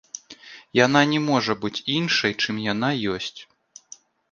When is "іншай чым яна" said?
1.97-2.93